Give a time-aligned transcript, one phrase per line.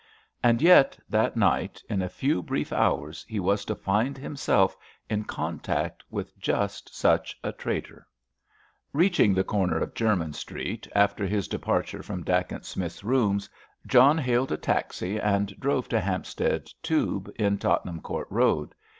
[0.41, 4.75] And yet that night, in a few brief hours, he was to find himself
[5.11, 8.07] in contact with just such a traitor.
[8.93, 13.47] Reaching the corner of Jermyn Street, after his departure from Dacent Smith's rooms,
[13.85, 18.73] John hailed a taxi and drove to Hampstead Tube at Tottenham Court Road.